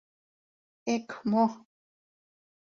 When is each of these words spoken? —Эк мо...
—Эк 0.93 1.07
мо... 1.29 1.45